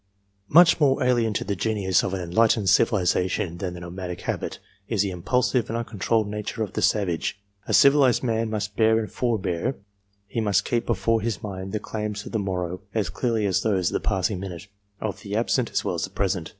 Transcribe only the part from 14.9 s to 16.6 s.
of the absent, as well as of the present.